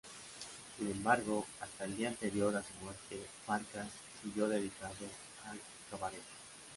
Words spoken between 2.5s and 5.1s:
a su muerte, Farkas siguió dedicado